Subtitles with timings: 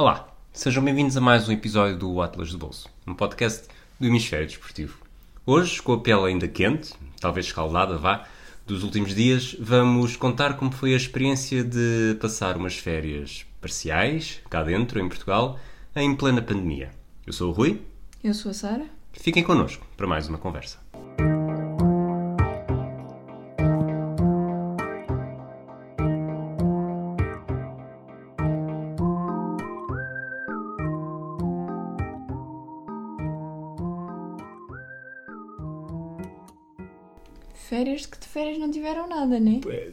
[0.00, 3.68] Olá, sejam bem-vindos a mais um episódio do Atlas de Bolso, um podcast
[4.00, 4.98] do Hemisfério Desportivo.
[5.44, 8.26] Hoje, com a pele ainda quente, talvez escaldada, vá,
[8.66, 14.62] dos últimos dias, vamos contar como foi a experiência de passar umas férias parciais, cá
[14.62, 15.60] dentro, em Portugal,
[15.94, 16.92] em plena pandemia.
[17.26, 17.82] Eu sou o Rui.
[18.24, 18.86] Eu sou a Sara.
[19.12, 20.78] Fiquem connosco para mais uma conversa.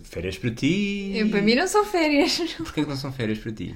[0.03, 1.11] Férias para ti.
[1.15, 2.37] Eu, para mim não são férias.
[2.57, 3.75] Porquê que não são férias para ti?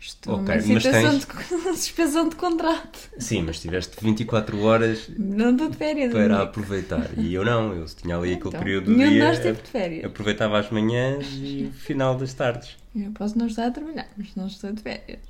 [0.00, 2.98] Estou Ok, numa mas situação tens- de suspensão de contrato.
[3.18, 6.12] Sim, mas tiveste 24 horas Não estou de férias.
[6.12, 6.42] para amigo.
[6.42, 7.10] aproveitar.
[7.18, 9.24] E eu não, eu tinha ali aquele Então, período do dia.
[9.24, 10.04] nós teve de férias.
[10.04, 12.76] Aproveitava as manhãs e o final das tardes.
[12.94, 15.20] Eu posso não estar a trabalhar, mas não estou de férias.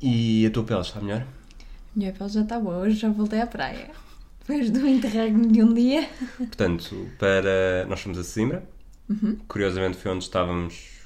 [0.00, 1.26] E a tua pele está melhor?
[1.94, 3.88] Minha pele já está boa, hoje já voltei à praia.
[4.40, 6.08] Depois do interregno de um dia.
[6.36, 7.84] Portanto, para.
[7.88, 8.62] Nós fomos a Sesimbra.
[9.08, 9.36] Uhum.
[9.48, 10.96] Curiosamente foi onde estávamos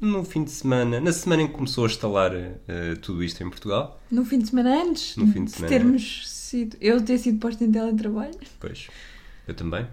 [0.00, 3.50] no fim de semana, na semana em que começou a instalar eh, tudo isto em
[3.50, 4.00] Portugal.
[4.10, 5.68] No fim de semana antes No fim de semana.
[5.68, 6.76] termos sido.
[6.80, 8.38] Eu ter sido posta em teletrabalho.
[8.58, 8.88] Pois,
[9.46, 9.86] eu também.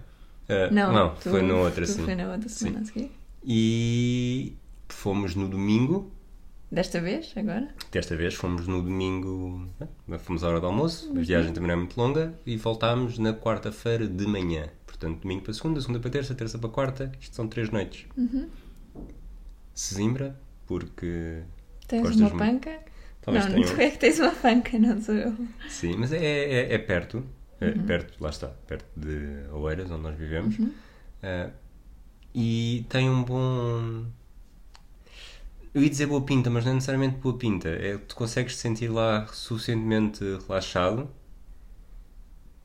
[0.48, 2.04] Eh, Não, não foi tu- na outra, sim.
[2.04, 3.10] Foi na outra semana Sim.
[3.44, 4.54] E
[4.88, 6.10] fomos no domingo.
[6.72, 7.74] Desta vez, agora?
[7.90, 9.66] Desta vez fomos no domingo,
[10.10, 11.18] eh, fomos à hora do almoço, Uhum.
[11.18, 14.68] a viagem também não é muito longa, e voltámos na quarta-feira de manhã.
[14.98, 18.06] Portanto, domingo para segunda, segunda para terça, terça para quarta, isto são três noites.
[18.16, 18.48] Uhum.
[19.74, 21.42] Sesimbra, porque.
[21.86, 22.36] Tens uma muito?
[22.36, 22.80] panca?
[23.22, 25.36] Talvez não, tenham- tu é que tens uma panca, não sou eu.
[25.68, 27.24] Sim, mas é, é, é perto,
[27.60, 27.86] é Uhum.
[27.86, 30.72] perto, lá está, perto de Oeiras, onde nós vivemos, Uhum.
[31.22, 31.50] Ah,
[32.34, 34.04] e tem um bom.
[35.74, 37.68] Eu ia dizer boa pinta, mas não é necessariamente boa pinta.
[37.68, 41.08] É, tu consegues te sentir lá suficientemente relaxado,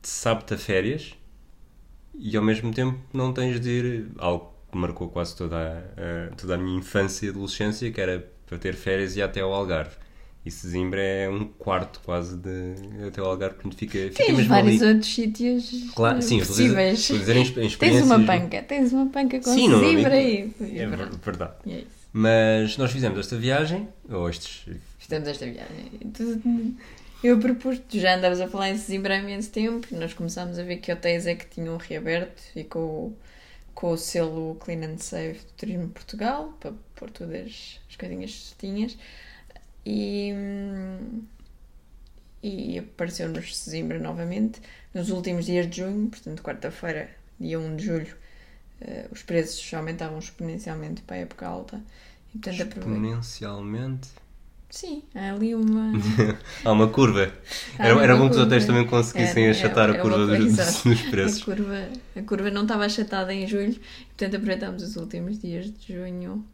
[0.02, 1.14] sabe-te a férias,
[2.18, 4.06] e ao mesmo tempo não tens de ir.
[4.18, 8.28] Algo que marcou quase toda a, a- toda a minha infância e adolescência, que era
[8.46, 9.96] para ter férias e ir até ao Algarve.
[10.46, 12.74] E Sesimbra é um quarto quase de
[13.06, 14.92] até ao Algarve, portanto fica, fica Tens mesmo vários ali.
[14.92, 16.98] outros sítios Claro, sim, eu estou a dizer- possíveis.
[17.00, 20.14] estou a dizer em, em Tens uma panca, tens uma panca com Sim, não, zimbra
[20.16, 20.54] é- e...
[20.60, 21.52] e É verdade.
[21.64, 21.84] E é.
[22.12, 24.66] Mas nós fizemos esta viagem, ou estes.
[24.98, 25.86] Fizemos esta viagem.
[26.12, 26.74] Tu-
[27.24, 30.76] Eu propus, já andavas a falar em Zimbra há imenso tempo, nós começámos a ver
[30.76, 33.14] que hotéis é que tinham reaberto e com,
[33.74, 38.98] com o selo Clean and Safe do Turismo Portugal, para pôr todas as coisinhas certinhas.
[39.86, 40.34] E,
[42.42, 44.60] e apareceu-nos Zimbra novamente
[44.92, 47.08] nos últimos dias de junho, portanto, quarta-feira,
[47.40, 48.16] dia 1 de julho,
[48.82, 51.82] eh, os preços aumentavam exponencialmente para a época alta.
[52.34, 52.80] E, portanto.
[52.80, 54.10] Exponencialmente.
[54.74, 55.92] Sim, há ali uma.
[56.64, 57.32] Há uma curva.
[57.78, 60.64] Há Era, era bom que os hotéis também conseguissem Era- achatar era a curva coisa,
[60.64, 61.44] dos, dos A preços.
[61.44, 63.74] curva, a curva não estava achatada em julho,
[64.08, 66.44] portanto aproveitámos os últimos dias de junho.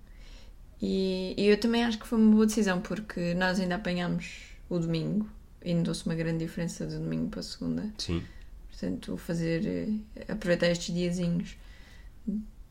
[0.83, 4.27] E, e eu também acho que foi uma boa decisão, porque nós ainda apanhámos
[4.69, 5.27] o domingo,
[5.65, 7.89] e notou-se uma grande diferença de domingo para segunda.
[7.97, 8.23] Sim.
[8.71, 11.57] Portanto, fazer, eh, aproveitar estes diazinhos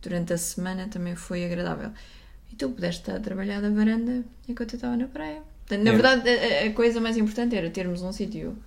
[0.01, 1.91] durante a semana também foi agradável.
[2.51, 5.41] E tu pudeste estar a trabalhar da varanda enquanto eu estava na praia.
[5.65, 5.93] Portanto, na É.
[5.93, 8.57] verdade, a, a coisa mais importante era termos um sítio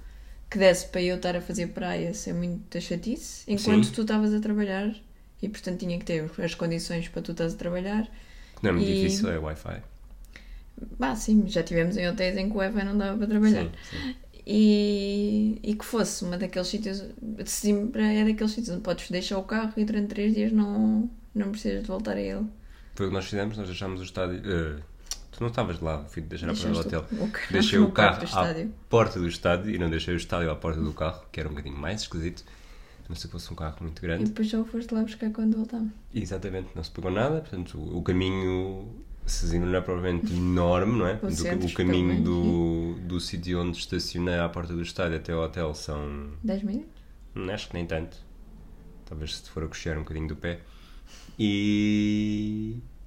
[0.50, 3.93] que desse para eu estar a fazer praia sem muita chatice, enquanto Sim.
[3.93, 4.94] tu estavas a trabalhar.
[5.43, 8.09] E, portanto, tinha que ter as condições para tu estás a trabalhar.
[8.62, 9.82] Não é muito E- difícil, é Wi-Fi.
[10.99, 13.64] Bah, sim, já tivemos em hotéis em que o Wi-Fi não dava para trabalhar.
[13.64, 14.04] Sim, sim.
[14.47, 17.03] E, e que fosse uma daqueles sítios,
[17.49, 21.50] Zimbra é daqueles sítios onde podes deixar o carro e durante três dias não, não
[21.53, 22.44] precisas de voltar a ele.
[22.95, 24.41] Foi o que nós fizemos, nós deixámos o estádio.
[24.45, 24.81] eh,
[25.31, 27.07] tu não estavas lá, fui deixar a porta do hotel.
[27.21, 30.51] o, carro Deixei o carro do à porta do estádio e não deixei o estádio
[30.51, 32.45] à porta do carro, que era um bocadinho mais esquisito.
[33.09, 34.25] Não que fosse um carro muito E grande.
[34.25, 35.93] depois só o foste lá buscar quando voltámos.
[36.15, 38.89] Exatamente, não se pegou nada, portanto o, o caminho
[39.27, 41.19] Sesimbra não é provavelmente enorme, não é?
[41.23, 45.43] O, centro, o caminho do, do sítio onde estacionei à porta do estádio até ao
[45.43, 46.31] hotel são.
[46.43, 46.91] 10 minutos?
[47.37, 48.17] hum, Acho que nem tanto.
[49.06, 50.61] Talvez se for a coxear um bocadinho do pé.
[51.38, 52.31] E.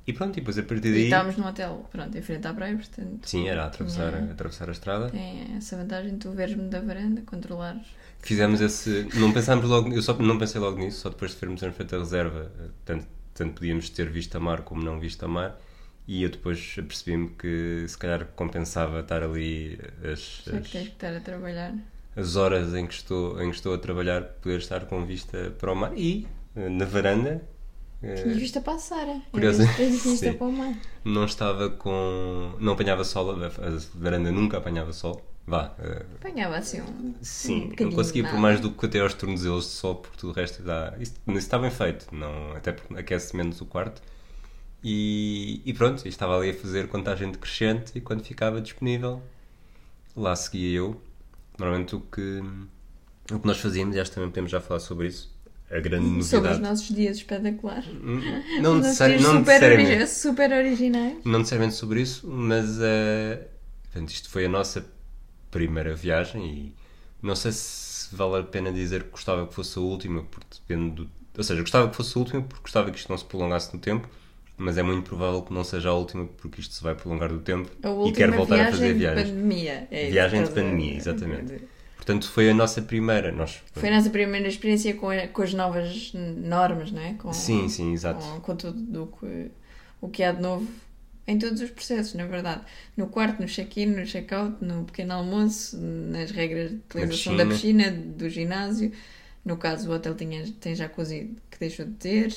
[0.08, 1.04] E pronto, e depois a partir E daí.
[1.06, 3.28] estávamos num hotel, pronto, em frente à praia, portanto.
[3.28, 5.10] Sim, era a atravessar, tinha- atravessar a estrada.
[5.10, 7.88] Tem essa vantagem de tu veres-me da varanda, controlares.
[8.20, 9.08] Fizemos esse.
[9.16, 9.92] Não pensámos logo.
[9.92, 12.52] Eu só não pensei logo nisso, só depois de termos feito a reserva.
[12.60, 15.60] eh, Tanto, tanto podíamos ter visto a mar como não visto a mar.
[16.08, 20.78] E eu depois apercebi-me que se calhar compensava estar ali as, que as, tens que
[20.94, 21.74] estar a trabalhar.
[22.16, 25.72] as horas em que, estou, em que estou a trabalhar, poder estar com vista para
[25.72, 25.94] o mar.
[25.98, 27.42] E eh, na varanda,
[28.36, 29.22] Vista para a.
[29.32, 29.66] Curiosa-
[30.18, 30.34] Sim.
[30.34, 30.76] para o mar.
[31.04, 32.54] não estava com.
[32.60, 33.50] Não apanhava sol, a
[33.96, 35.26] varanda nunca apanhava sol.
[35.48, 35.74] Vá.
[35.80, 37.14] eh, Apanhava assim um.
[37.22, 38.42] sim, um não conseguia de por nada.
[38.42, 40.94] mais do que até aos tornozelos de sol, porque tudo o resto dá.
[41.00, 44.02] Isso, isso está bem feito, não, até porque aquece menos o quarto.
[44.84, 49.22] E, e pronto, estava ali a fazer contagem decrescente e quando ficava disponível,
[50.16, 51.00] lá seguia eu.
[51.58, 52.42] Normalmente o que,
[53.32, 55.34] o que nós fazíamos, e acho que também podemos já falar sobre isso,
[55.72, 56.62] a grande Sobre os novidade.
[56.62, 57.86] nossos dias espetaculares.
[57.88, 58.22] Hum,
[58.62, 60.10] Não, necessari- dias não super, necessariamente.
[60.12, 61.18] super originais.
[61.26, 63.48] Não necessariamente sobre isso, mas eh,
[63.84, 64.86] portanto, isto foi a nossa
[65.52, 66.76] primeira viagem e
[67.22, 70.92] não sei se vale a pena dizer que gostava que fosse a última, porque depende
[70.96, 71.10] do.
[71.38, 73.80] Ou seja, gostava que fosse a última porque gostava que isto não se prolongasse no
[73.80, 74.08] tempo,
[74.58, 77.40] mas é muito provável que não seja a última porque isto se vai prolongar do
[77.40, 79.30] tempo A e quero voltar viagem a fazer de viagens.
[79.30, 79.88] pandemia.
[79.92, 81.54] É isso Viagem de pandemia, exatamente.
[82.06, 83.32] Portanto, foi a nossa primeira.
[83.32, 87.14] Nós, Foi a nossa primeira experiência com, a- com as novas normas, não é?
[87.16, 88.24] Com, Sim, sim, exato.
[88.24, 89.50] Com, com tudo do que,
[90.00, 90.68] o que há de novo
[91.28, 92.62] em todos os processos, na verdade.
[92.96, 97.90] No quarto, no check-in, no check-out, no pequeno almoço, nas regras de utilização da piscina,
[97.92, 98.92] do ginásio.
[99.44, 102.36] No caso, o hotel tinha, tem jacuzzi que deixou de ter.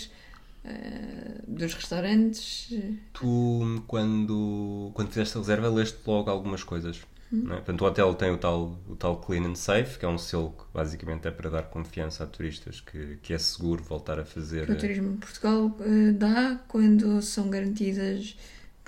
[0.64, 2.72] eh, dos restaurantes.
[3.12, 7.00] Tu, quando, quando fizeste a reserva, leste logo algumas coisas.
[7.30, 7.56] Não é?
[7.56, 10.50] Portanto, o hotel tem o tal, o tal Clean and Safe, que é um selo
[10.50, 14.66] que basicamente é para dar confiança a turistas que, que é seguro voltar a fazer.
[14.66, 18.36] que o turismo de Portugal eh, dá quando são garantidas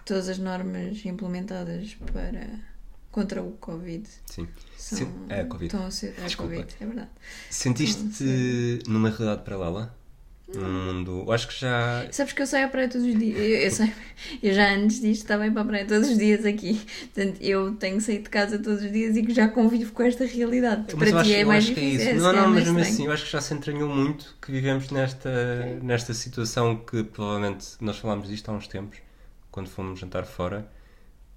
[0.05, 2.49] todas as normas implementadas para
[3.11, 4.09] contra o Covid.
[4.27, 4.49] Sim.
[4.77, 5.67] São, é Covid.
[5.67, 6.55] Estão a ser, é Desculpa.
[6.55, 7.11] Covid, é verdade.
[7.51, 10.00] Sentiste numa realidade paralela?
[10.55, 11.25] Num mundo.
[11.26, 12.06] Eu acho que já.
[12.11, 13.37] Sabes que eu saio à praia todos os dias.
[13.38, 13.93] Eu, eu, saio-
[14.43, 16.81] eu já antes disto estava para a praia todos os dias aqui.
[17.14, 20.25] Portanto, eu tenho saído de casa todos os dias e que já convivo com esta
[20.25, 20.85] realidade.
[20.97, 22.00] Mas para ti acho, é mais é difícil.
[22.00, 22.08] isso.
[22.08, 24.37] é, se não, não, mas mais mesmo assim, eu acho que já se entranhou muito
[24.43, 25.31] que vivemos nesta,
[25.82, 28.99] nesta situação que provavelmente nós falámos disto há uns tempos,
[29.53, 30.69] quando fomos jantar fora,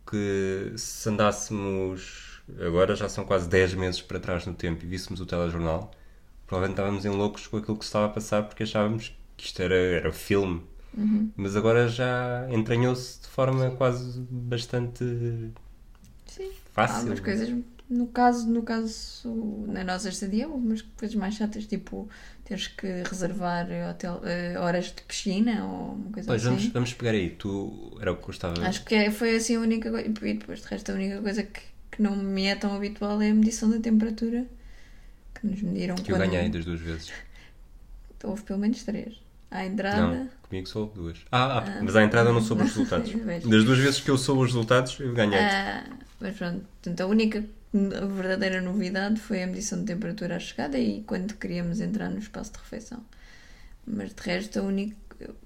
[0.10, 5.22] que se andássemos agora já são quase 10 meses para trás no tempo e víssemos
[5.22, 5.92] o telejornal,
[6.48, 9.62] provavelmente estávamos em loucos com aquilo que se estava a passar porque achávamos que isto
[9.62, 10.62] era, era filme.
[10.96, 11.32] Uhum.
[11.36, 15.04] Mas agora já entranhou-se de forma quase bastante
[16.28, 16.52] Sim.
[16.74, 16.98] fácil.
[16.98, 17.50] Há umas coisas,
[17.90, 22.08] no caso, no caso, na nossa estadia, umas coisas mais chatas, tipo
[22.44, 26.56] teres que reservar hotel, eh, horas de piscina ou uma coisa Pois, assim.
[26.56, 27.30] vamos, vamos pegar aí.
[27.32, 28.62] Tu era o que gostava.
[28.66, 30.08] Acho que é- foi assim a única coisa.
[30.08, 31.62] E depois de resto, a única coisa que,
[31.92, 34.46] que não me é tão habitual é a medição da temperatura.
[35.44, 36.30] Que nos mediram que eu quando.
[36.32, 37.12] ganhei das duas vezes.
[38.24, 39.22] Houve pelo menos três.
[39.52, 40.02] À entrada.
[40.02, 41.18] Não, comigo só houve duas.
[41.30, 43.12] Ah, ah, mas à entrada eu não soube os resultados.
[43.12, 43.50] Vejo.
[43.50, 45.38] Das duas vezes que eu soube os resultados, eu ganhei.
[45.38, 45.84] Ah,
[46.22, 47.44] mas pronto, portanto, a única
[47.76, 52.20] a verdadeira novidade foi a medição de temperatura à chegada e quando queríamos entrar no
[52.20, 53.04] espaço de refeição.
[53.86, 54.96] Mas de resto, a única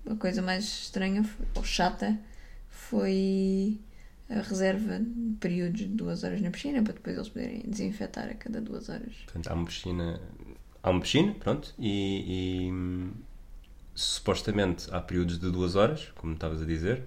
[0.09, 2.15] a coisa mais estranha f- ou chata
[2.69, 3.79] foi
[4.29, 8.33] a reserva de períodos de duas horas na piscina para depois eles poderem desinfetar a
[8.33, 9.13] cada duas horas.
[9.25, 10.21] Portanto, há uma piscina.
[10.83, 13.11] Há uma piscina, pronto, e, e,
[13.95, 17.03] supostamente há períodos de duas horas, como estavas a dizer,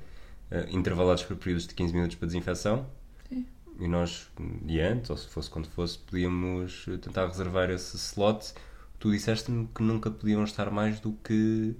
[0.50, 2.86] eh, intervalados por períodos de 15 minutos para desinfecção.
[3.28, 3.46] Sim.
[3.78, 4.30] E nós,
[4.66, 8.52] e antes, ou se fosse quando fosse, podíamos tentar reservar esse slot.
[8.98, 11.74] Tu disseste-me que nunca podiam estar mais do que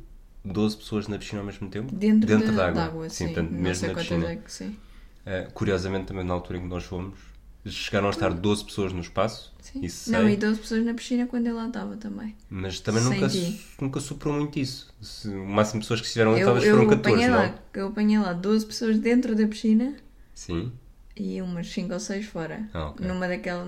[0.45, 1.95] 12 pessoas na piscina ao mesmo tempo?
[1.95, 3.11] Dentro, da, da da água.
[3.11, 3.29] sim.
[3.29, 3.35] sim.
[3.35, 4.33] não mesmo na piscina.
[4.33, 4.77] é que sim.
[5.27, 7.19] Uh, curiosamente, também na altura em que nós fomos,
[7.67, 9.83] chegaram a estar 12 pessoas no espaço, sim.
[10.11, 12.35] Não, e 12 pessoas na piscina quando eu lá estava também.
[12.49, 13.61] mas também Sem nunca, ti.
[13.81, 14.93] nunca superou muito isso.
[15.01, 17.37] Se- o máximo de pessoas que estiveram ali Eu, talvez foram 14, apanhei não?
[17.37, 19.95] lá, eu apanhei lá 12 pessoas dentro da piscina
[20.35, 20.73] Sim.
[21.17, 22.69] e umas 5 ou 6 fora.
[22.73, 23.07] Ah, ok.
[23.07, 23.67] Numa daquela,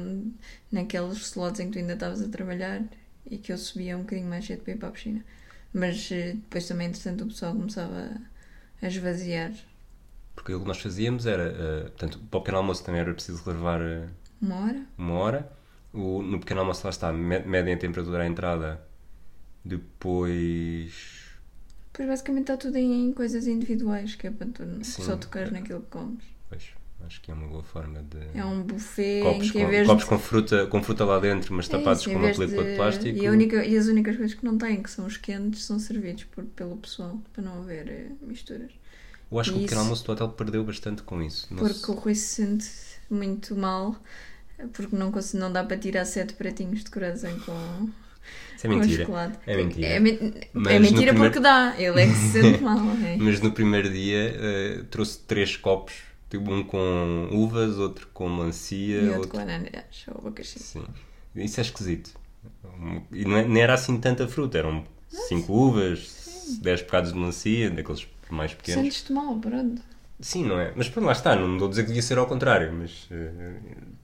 [0.70, 2.82] naqueles slots em que tu ainda estavas a trabalhar
[3.30, 5.24] e que eu subia um bocadinho mais cedo para ir para a piscina.
[5.72, 8.10] Mas eh, depois também, entretanto, o pessoal começava
[8.80, 9.52] a esvaziar
[10.34, 13.38] Porque aquilo que nós fazíamos era, uh, portanto, para o pequeno almoço também era preciso
[13.38, 14.08] reservar uh,
[14.40, 14.86] uma hora.
[14.96, 15.52] uma hora.
[15.92, 18.80] O, no pequeno almoço lá está, me- medem a temperatura à entrada,
[19.62, 21.20] depois...
[21.92, 25.02] Depois basicamente está tudo em coisas individuais, que é para tu Sim.
[25.02, 26.24] só tocares naquilo que comes.
[26.48, 26.62] Pois,
[27.04, 28.38] acho que é uma boa forma de...
[28.38, 30.08] É um buffet Copos, em que com, copos de...
[30.08, 33.18] com, fruta, com fruta lá dentro, mas É tapados isso, com uma película de, plástico.
[33.18, 36.24] E, única, e as únicas coisas que não têm, que são os quentes, são servidos
[36.24, 38.72] por, pelo pessoal, para não haver eh, misturas.
[39.32, 41.46] Eu acho que o pequeno almoço do hotel perdeu bastante com isso.
[41.50, 42.66] Não Porque se- o Rui se sente
[43.10, 43.96] muito mal,
[44.72, 47.88] porque não, não dá para tirar sete pratinhos de coração com,
[48.56, 49.04] Isso é mentira.
[49.04, 49.38] chocolate.
[49.46, 49.86] É mentira.
[49.86, 50.12] É, Mas
[50.72, 52.78] é mentira primeiro- porque dá, ele é que se sente mal.
[53.04, 53.16] é.
[53.16, 55.94] Mas no primeiro dia eh, trouxe três copos,
[56.30, 59.30] tipo um com uvas, outro com melancia, E outro outro.
[59.30, 60.58] com ananás ou abacaxi.
[60.58, 60.84] Sim.
[61.34, 62.10] Isso é esquisito.
[63.10, 67.70] E não, é- nem era assim tanta fruta, eram cinco uvas, 10 bocados de melancia,
[67.70, 68.82] daqueles mais pequenos.
[68.82, 69.82] Sentes-te mal, pronto.
[70.20, 70.72] Sim, não é?
[70.76, 73.54] Mas pronto, lá está, não estou a dizer que devia ser ao contrário, mas eh,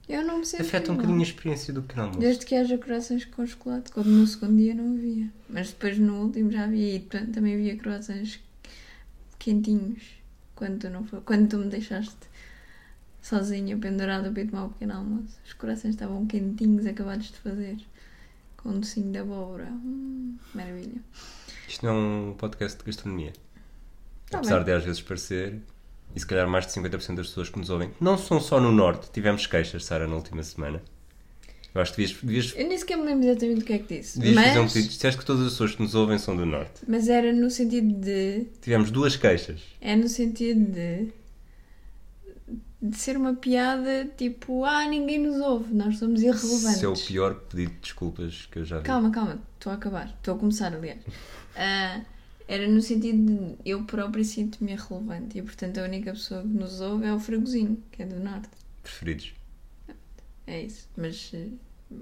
[0.09, 0.97] Eu não me sinto afeta um mal.
[0.97, 2.19] bocadinho a experiência do pequeno almoço.
[2.19, 5.29] Desde que haja croissants com chocolate, como no segundo dia não havia.
[5.49, 8.39] Mas depois no último já havia e portanto, também havia croissants
[9.37, 10.03] quentinhos.
[10.55, 12.17] Quando tu, não foi, quando tu me deixaste
[13.21, 15.37] sozinha, pendurada para ir tomar o pequeno almoço.
[15.45, 17.77] Os corações estavam quentinhos, acabados de fazer.
[18.57, 19.69] Com um docinho de abóbora.
[19.71, 21.01] Hum, maravilha.
[21.65, 21.97] Isto não é
[22.31, 23.31] um podcast de gastronomia.
[24.29, 24.65] Tá Apesar bem.
[24.65, 25.55] de às vezes parecer,
[26.15, 28.71] e se calhar mais de 50% das pessoas que nos ouvem, não são só no
[28.71, 29.09] Norte.
[29.11, 30.81] Tivemos queixas, Sara, na última semana.
[31.73, 33.97] Eu acho que devias, devias, Eu nem sequer me lembro exatamente o que é que
[33.99, 34.19] disse.
[34.19, 34.89] devias fazer um Mas, pedido.
[34.91, 36.81] Disseste que todas as pessoas que nos ouvem são do Norte.
[36.87, 38.47] mas era no sentido de.
[38.61, 39.61] Tivemos duas queixas.
[39.79, 41.07] É no sentido de.
[42.81, 46.75] de ser uma piada tipo, ah, ninguém nos ouve, nós somos irrelevantes.
[46.77, 48.83] Esse é o pior pedido de desculpas que eu já vi.
[48.85, 50.99] Calma, calma, estou a acabar, estou a começar, aliás.
[51.61, 52.01] Ah,
[52.51, 53.25] era no sentido
[53.55, 57.19] de eu própria sinto-me irrelevante e, portanto, a única pessoa que nos ouve é o
[57.19, 58.49] Fragozinho, que é do Norte.
[58.81, 59.33] Preferidos.
[60.47, 60.89] É isso.
[60.97, 61.47] Mas eh,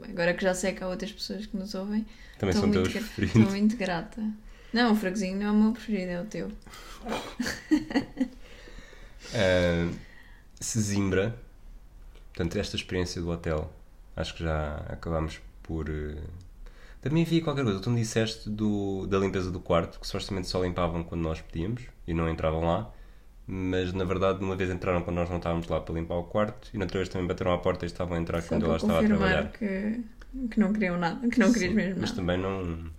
[0.09, 2.05] agora que já sei que há outras pessoas que nos ouvem,
[2.39, 3.35] Também são muito, teus preferidos.
[3.35, 4.23] estou muito grata.
[4.71, 6.49] Não, o Fragozinho não é o meu preferido, é o teu.
[9.33, 9.91] Ah,
[10.61, 11.37] Sesimbra,
[12.33, 13.69] portanto, esta experiência do hotel,
[14.15, 15.87] acho que já acabámos por.
[17.07, 20.47] Eh, Também havia qualquer coisa, tu me disseste do, da limpeza do quarto, que supostamente
[20.47, 22.91] só limpavam quando nós pedíamos e não entravam lá,
[23.45, 26.69] mas na verdade, uma vez entraram quando nós não estávamos lá para limpar o quarto
[26.73, 28.77] e na outra vez também bateram à porta e estavam a entrar Só quando lá
[28.77, 29.51] estava a trabalhar.
[29.51, 30.03] que,
[30.51, 32.21] que não queriam nada, que não querias Sim, mesmo mas nada.
[32.21, 32.91] também não,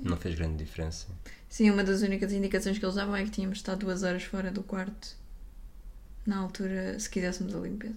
[0.00, 1.08] não fez grande diferença.
[1.48, 4.50] Sim, uma das únicas indicações que eles davam é que tínhamos estado duas horas fora
[4.50, 5.16] do quarto
[6.26, 7.94] na altura, se quiséssemos a limpeza.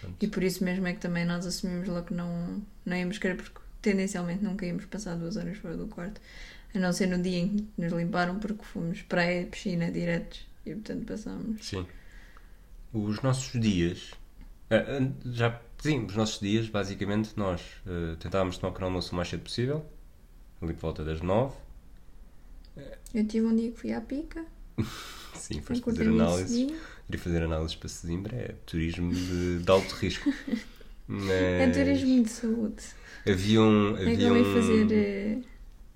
[0.00, 0.16] Pronto.
[0.20, 3.36] E por isso mesmo é que também nós assumimos logo que não, não íamos querer,
[3.36, 6.20] porque tendencialmente nunca íamos passar duas horas fora do quarto,
[6.74, 10.74] a não ser no dia em que nos limparam, porque fomos praia, piscina, diretos, e
[10.74, 11.64] portanto passámos.
[11.64, 11.86] Sim.
[12.92, 14.12] Os nossos dias.
[14.70, 15.60] ah, ah, já.
[15.78, 19.86] Sim, os nossos dias, basicamente, nós ah, tentávamos tomar o almoço o mais cedo possível,
[20.60, 21.54] ali por volta das nove.
[23.14, 24.44] Eu tive um dia que fui à pica,
[25.34, 26.72] Sim, foste fazer análises.
[27.10, 30.30] Ir fazer análises para Sesimbra é turismo de, de alto risco.
[31.08, 32.82] Mas É turismo de saúde.
[33.26, 33.96] Havia um.
[33.96, 34.54] É Havia ia um...
[34.54, 35.38] fazer eh,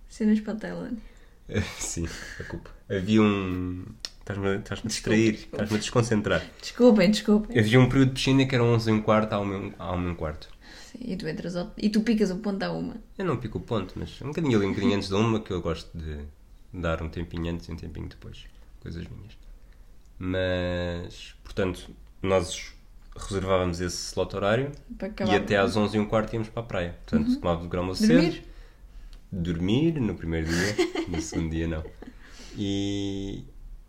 [0.09, 1.03] cenas para a Tailândia.
[1.79, 2.09] Sim,
[2.41, 2.71] a culpa.
[2.89, 3.85] Havia um.
[4.21, 6.43] Estás-me a, estás-me a distrair, estás-me a desconcentrar.
[6.61, 7.59] Desculpem, desculpem.
[7.59, 10.09] Havia um período de piscina que era 11 e um quarto a 1 a uma
[10.09, 10.49] e um quarto.
[10.91, 11.73] Sim, e tu entras ao...
[11.77, 12.97] e tu picas o ponto a uma.
[13.19, 15.51] Eu não pico o ponto, mas um bocadinho ali, um bocadinho antes da uma, que
[15.51, 16.21] eu gosto de
[16.73, 18.45] dar um tempinho antes e um tempinho depois.
[18.81, 19.37] Coisas minhas.
[20.19, 21.91] Mas, portanto,
[22.23, 22.73] nós
[23.17, 24.73] reservávamos esse slot horário
[25.29, 26.99] e até às 11 e um quarto íamos para a praia.
[27.05, 28.43] Portanto, tomávamos o grão cedo.
[29.31, 30.01] Dormir?
[30.01, 30.77] No primeiro dia,
[31.09, 31.85] no segundo dia não.
[32.57, 33.45] E,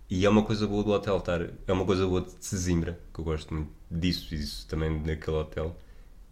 [0.09, 1.41] e é uma coisa boa do hotel estar.
[1.67, 5.37] É uma coisa boa de Sesimbra, que eu gosto muito disso e isso também naquele
[5.37, 5.77] hotel.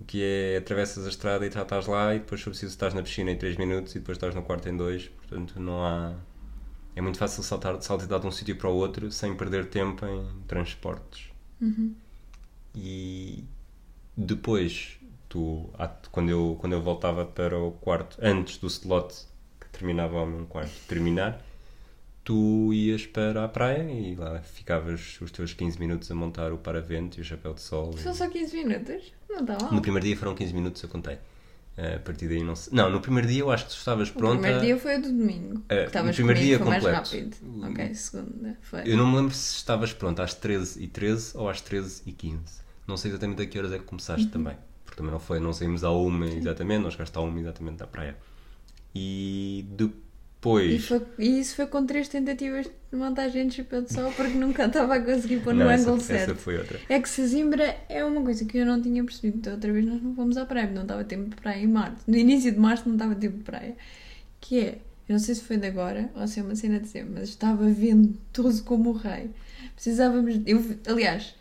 [0.07, 3.03] Que é atravessas a estrada e já estás lá e depois, se preciso, estás na
[3.03, 5.09] piscina em 3 minutos e depois estás no quarto em 2.
[5.09, 6.15] Portanto, não há.
[6.95, 10.25] É muito fácil saltar, saltar de um sítio para o outro sem perder tempo em
[10.47, 11.29] transportes.
[11.61, 11.93] Uhum.
[12.75, 13.43] E
[14.15, 14.97] depois,
[15.27, 19.25] tu, ah, quando, eu, quando eu voltava para o quarto, antes do slot
[19.59, 21.41] que terminava ao meu quarto terminar,
[22.23, 26.57] tu ias para a praia e lá ficavas os teus 15 minutos a montar o
[26.57, 27.93] paravento e o chapéu de sol.
[27.97, 29.11] São só 15 minutos?
[29.29, 29.73] Não está mal.
[29.73, 31.17] No primeiro dia foram 15 minutos, eu contei.
[31.95, 32.73] A partir daí não sei.
[32.73, 34.39] Não, no primeiro dia eu acho que tu estavas O pronta.
[34.41, 35.63] primeiro dia foi o do domingo.
[35.69, 37.09] Eh, que estavas o primeiro comigo, dia foi mais completo.
[37.09, 37.37] rápido.
[37.43, 38.57] O- Ok, segunda.
[38.61, 38.81] Foi.
[38.85, 42.61] Eu não me lembro se estavas pronta às 13h13 ou às 13h15.
[42.87, 44.31] Não sei exatamente a que horas é que começaste Uhum.
[44.31, 44.57] também.
[44.85, 47.87] Porque também não foi, não saímos à uma exatamente, nós chegaste à uma exatamente da
[47.87, 48.15] praia.
[48.93, 49.65] E
[50.67, 50.85] E, depois.
[50.87, 54.65] foi- e isso foi com três tentativas de montagem de chapéu de sol porque nunca
[54.65, 56.35] estava a conseguir pôr no não, essa, ângulo essa certo.
[56.35, 56.79] foi outra.
[56.89, 59.39] É que Sesimbra é uma coisa que eu não tinha percebido.
[59.39, 62.03] Da outra vez nós não fomos à praia, não estava tempo de praia em março.
[62.07, 63.75] No início de março não estava tempo de praia.
[64.39, 64.69] Que é,
[65.07, 67.29] eu não sei se foi de agora ou se é uma cena de sempre, mas
[67.29, 69.29] estava ventoso como o rei.
[69.75, 70.39] Precisávamos.
[70.45, 71.35] Eu, aliás,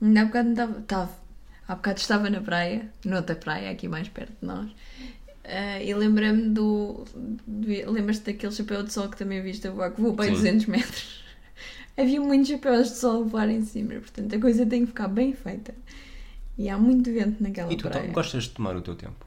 [0.00, 0.78] ainda há bocado não estava.
[0.80, 1.18] Estava.
[1.68, 4.70] Há bocado estava na praia, noutra praia, aqui mais perto de nós.
[5.48, 7.04] Ah, e lembrei-me do.
[7.86, 10.36] Lembras-te daquele chapéu de sol que também viste a voar, que voou para aí Sim.
[10.36, 11.24] 200 metros?
[11.96, 15.08] Havia muitos chapéus de sol a voar em cima, portanto a coisa tem que ficar
[15.08, 15.74] bem feita.
[16.56, 18.10] E há muito vento naquela E tu praia.
[18.10, 19.26] gostas de tomar o teu tempo?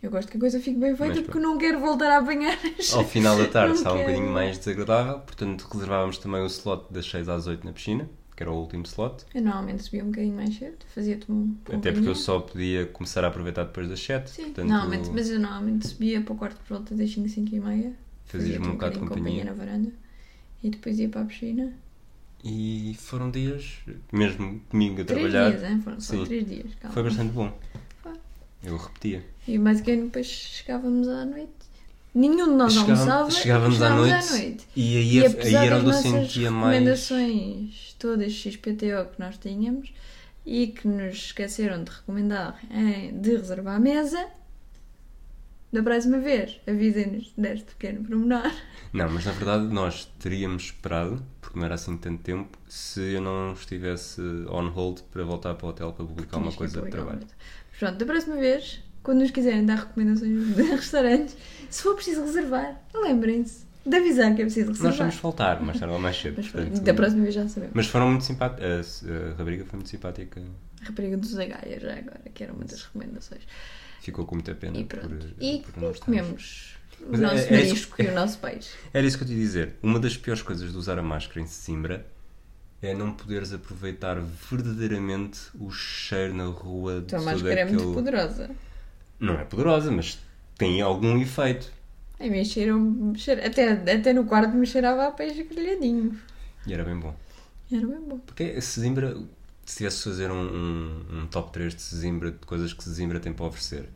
[0.00, 2.18] Eu gosto que a coisa fique bem feita Mas porque eu não quero voltar a
[2.18, 2.92] apanhar as...
[2.92, 7.04] Ao final da tarde estava um bocadinho mais desagradável, portanto reservávamos também o slot das
[7.10, 8.08] 6 às 8 na piscina,
[8.38, 9.24] que era o último slot.
[9.34, 11.80] Eu normalmente subia um bocadinho mais cedo, fazia-te um pouco.
[11.80, 14.30] Até porque eu só podia começar a aproveitar depois das 7.
[14.30, 17.52] Sim, portanto, normalmente, mas eu normalmente subia para o quarto por volta das 5, 5
[17.56, 17.92] e meia.
[18.26, 19.44] fazias-me Fazia-te um bocado de bocadinho companhia.
[19.44, 19.92] na varanda.
[20.62, 21.72] E depois ia para a piscina.
[22.44, 23.78] E foram dias,
[24.12, 25.80] mesmo comigo a Três trabalhar, dias, hein?
[25.82, 26.24] Foram só Sim.
[26.24, 26.74] três dias.
[26.76, 26.94] Calma.
[26.94, 27.58] foi bastante bom.
[28.00, 28.12] Foi.
[28.62, 29.24] Eu repetia.
[29.48, 31.50] E basicamente depois chegávamos à noite.
[32.14, 33.28] Nenhum de nós Chegava- almoçava.
[33.28, 34.66] e chegávamos à chegávamos noite.
[34.74, 35.24] E aí, E
[35.56, 36.72] aí era onde eu sentia mais.
[36.74, 39.92] recomendações todas XPTO que nós tínhamos
[40.46, 42.58] e que nos esqueceram de recomendar
[43.12, 44.26] de reservar a mesa,
[45.70, 48.50] da próxima vez avisem-nos deste pequeno pormenor.
[48.92, 53.20] Não, mas na verdade nós teríamos esperado, porque não era assim tanto tempo, se eu
[53.20, 57.20] não estivesse on hold para voltar para o hotel para publicar uma coisa de trabalho.
[57.20, 61.34] Mas Pronto, da próxima vez, quando nos quiserem dar recomendações de restaurantes,
[61.70, 64.90] se for preciso reservar, lembrem-se de avisar que é preciso reservar.
[64.90, 66.34] Nós vamos faltar mais tarde ou mais cedo.
[66.36, 67.74] Mas portanto, da próxima vez já sabemos.
[67.74, 69.02] mas foram muito simpáticos.
[69.08, 70.42] A, a rapariga foi muito simpática.
[70.82, 73.40] A rapariga do Zagaia já agora, que era uma das recomendações.
[74.02, 75.16] Ficou com muita pena E por, pronto.
[75.16, 75.98] por E, não e estarmos.
[76.00, 78.70] comemos o Mas é- nosso é isso- marisco e o nosso peixe.
[78.92, 79.74] Era isso que eu te ia dizer.
[79.82, 82.06] Uma das piores coisas de usar a máscara em Simbra
[82.82, 87.92] é não poderes aproveitar verdadeiramente o cheiro na rua Então a todo máscara é muito
[87.94, 88.50] poderosa.
[89.20, 90.18] Não é poderosa, mas
[90.56, 91.70] tem algum efeito.
[93.16, 96.18] Cheira- até, até no quarto me cheirava a peixe grelhadinho.
[96.66, 97.14] E era bem bom.
[97.72, 98.18] Era bem bom.
[98.18, 99.16] Porque Sesimbra,
[99.64, 103.20] se tivesse de fazer um, um, um top 3 de Sesimbra, de coisas que Sesimbra
[103.20, 103.88] tem para oferecer,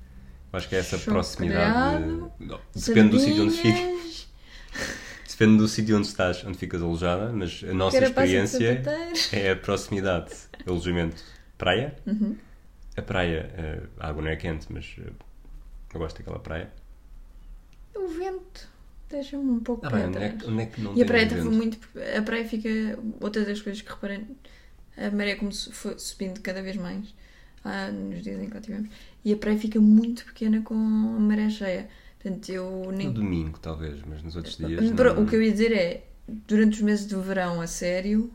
[0.52, 2.04] eu acho que é essa proximidade.
[2.04, 4.22] grelhado, Não, Depende do sítio onde fica.
[5.28, 8.82] Depende do sítio onde estás, onde ficas alojada, mas a nossa de experiência
[9.32, 10.30] é a proximidade.
[10.66, 11.16] Alojamento
[11.58, 11.96] praia.
[12.06, 12.36] Uhum.
[12.96, 15.10] A praia, eh, a água não é quente, mas eh,
[15.94, 16.70] eu gosto daquela praia.
[17.94, 18.68] O vento
[19.08, 20.42] deixa-me um pouco Ah, para bem, onde é, trás.
[20.42, 21.78] que, onde é que não E a praia estava muito.
[22.18, 22.68] A praia fica.
[23.20, 24.26] Outra das coisas que reparei.
[24.96, 27.14] A maré como se foi subindo cada vez mais.
[27.64, 28.88] ah, nos dias em que lá tivemos.
[29.24, 31.88] E a praia fica muito pequena com a maré cheia.
[32.20, 33.08] Portanto, eu nem.
[33.08, 34.90] No domingo, talvez, mas nos outros dias.
[34.90, 36.04] Não- O que eu ia dizer é,
[36.46, 38.30] durante os meses de verão, a sério,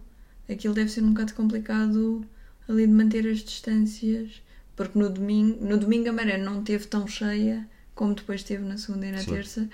[0.50, 2.26] aquilo deve ser um bocado complicado
[2.68, 4.42] ali de manter as distâncias,
[4.78, 8.78] porque no domingo, no domingo a maré não teve tão cheia como depois teve na
[8.78, 9.32] segunda e na Sim.
[9.32, 9.70] terça,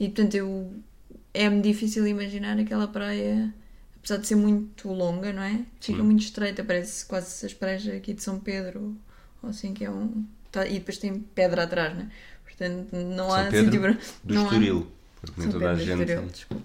[0.00, 0.72] e portanto eu
[1.34, 3.52] é-me difícil imaginar aquela praia,
[3.98, 5.60] apesar de ser muito longa, não é?
[5.80, 8.96] Fica muito estreita, parece quase as praias aqui de São Pedro,
[9.42, 10.24] ou assim que é um.
[10.52, 12.08] tá- e depois tem pedra atrás, não é?
[12.44, 13.98] Portanto, não São há Pedro sítio para.
[14.22, 14.86] Do não há- Estoril.
[15.20, 16.10] Porque nem toda a Pedro do gente.
[16.10, 16.64] Estoril, desculpa.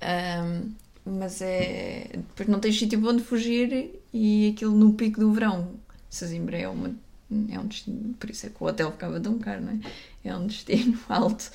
[0.00, 0.70] Ahm,
[1.06, 2.08] mas é.
[2.14, 5.74] Depois não tens sítio para onde fugir e aquilo no pico do verão.
[6.10, 6.94] Sesimbra é, uma,
[7.50, 8.14] é um destino.
[8.14, 9.78] Por isso é que o hotel ficava tão caro, não é?
[10.24, 11.50] É um destino alto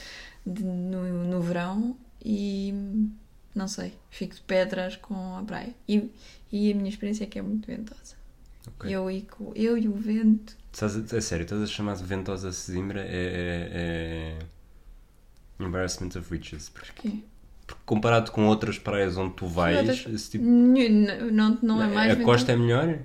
[0.45, 2.73] de- no, no verão e.
[3.55, 5.75] Não sei, fico de pedras com a praia.
[5.87, 6.09] E,
[6.51, 8.15] e a minha experiência é que é muito ventosa.
[8.67, 8.91] Ok.
[8.95, 10.55] Eu, e, eu e o vento.
[10.71, 14.39] Estás a, a sério, estás a chamar de ventosa Sesimbra é, é,
[15.59, 16.69] é embarrassment of riches.
[16.69, 17.17] Porque, Porquê?
[17.67, 21.87] porque comparado com outras praias onde tu vais, outras- esse tipo, Não, não, não é
[21.87, 22.25] mais a ventosa.
[22.25, 22.99] costa é melhor?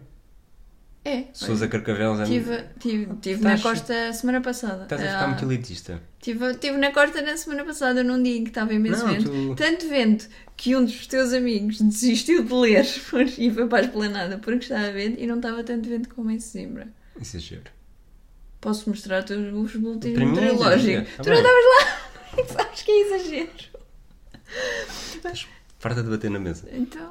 [1.04, 1.24] É.
[1.32, 4.82] Se fores a Carcavelos é Tive, tive, tive na Estás- costa semana passada.
[4.82, 6.02] Estás a ficar Ah, muito elitista.
[6.20, 9.30] tive, tive na costa na semana passada, num dia em que estava imenso Não, vento.
[9.30, 12.84] tu- Tanto vento que um dos teus amigos desistiu de ler
[13.38, 16.38] e foi para a esplanada porque estava vento e não estava tanto vento como em
[16.40, 16.88] Sesimbra.
[17.18, 17.70] Exagero.
[18.60, 21.16] Posso mostrar-te os, boletins é meteorológicos.
[21.16, 22.44] tá tu não estavas lá?
[22.64, 23.50] Sabes que é exagero.
[25.78, 26.68] Farta de bater na mesa.
[26.72, 27.10] Então,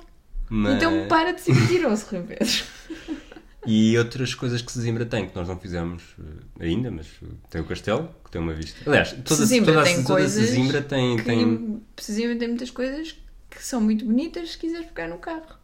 [0.50, 0.76] Mas...
[0.76, 3.18] então para de ser mentiroso, Rui Pedro.
[3.68, 7.60] E outras coisas que Sesimbra tem, que nós não fizemos eh, ainda, mas eh, tem
[7.62, 8.78] o castelo, que tem uma vista.
[8.90, 11.82] Aliás, toda, Sesimbra toda, tem toda coisas Sesimbra tem, que tem...
[11.96, 13.16] precisamente tem muitas coisas
[13.50, 15.56] que são muito bonitas se quiseres pegar no carro.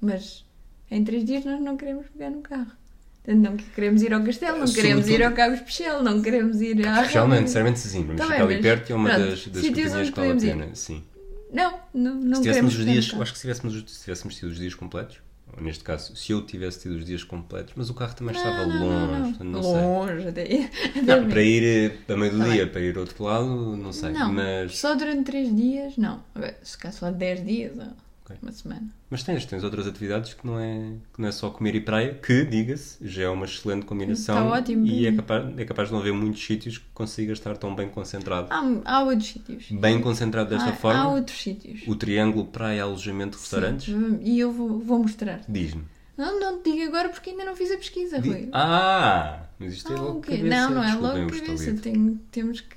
[0.00, 0.44] Mas
[0.90, 2.70] em três dias nós não queremos pegar no carro.
[3.26, 6.86] Não queremos ir ao castelo, não queremos Sobretudo- ir ao Cabo Especial, não queremos ir
[6.86, 7.40] à Especialmente, Rama.
[7.42, 9.84] necessariamente Sesimbra, mas Tá fica ali perto e é uma pronto, das, das que
[10.16, 10.74] vale a pena.
[10.74, 11.04] Sim.
[11.52, 14.48] Não, não, não se tivéssemos os dias, acho que se tivéssemos, os- se tivéssemos tido
[14.48, 15.18] os dias completos,
[15.60, 18.78] neste caso, se eu tivesse tido os dias completos, mas o carro também estava Não,
[18.78, 19.72] não, longe, não, não sei.
[19.72, 21.62] Longe, até, até Não, para ir
[22.08, 24.10] eh, a meio do Tá dia, para ir ao outro lado, não sei.
[24.10, 26.22] Não, Mas, só durante três dias, não.
[26.62, 27.86] Se calhar só 10 dias ou
[28.34, 28.38] Ok.
[28.42, 28.88] uma semana.
[29.10, 32.14] mas tens, tens outras atividades que não, é, que não é só comer e praia,
[32.14, 34.36] que, diga-se, já é uma excelente combinação.
[34.44, 37.56] Está ótimo, E é capaz, é capaz de não haver muitos sítios que consigas estar
[37.56, 38.48] tão bem concentrado.
[38.50, 39.70] Há, há outros sítios.
[39.70, 41.00] Bem concentrado desta Há- forma.
[41.00, 41.82] Há outros sítios.
[41.86, 43.86] O triângulo praia, alojamento, restaurantes.
[43.94, 45.40] Sim, E eu vou, vou mostrar.
[45.48, 45.82] Diz-me.
[46.16, 48.48] Não, não te digo agora porque ainda não fiz a pesquisa, Rui.
[48.52, 49.44] Ah!
[49.58, 50.36] Mas isto é Ah, logo o quê?
[50.36, 50.48] cabeça.
[50.56, 51.74] Não, não é Desculpem logo cabeça.
[51.82, 52.76] Tenho, temos que.